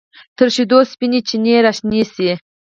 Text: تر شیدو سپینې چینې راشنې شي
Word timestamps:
تر 0.37 0.47
شیدو 0.55 0.79
سپینې 0.91 1.19
چینې 1.27 1.53
راشنې 1.65 2.01
شي 2.13 2.29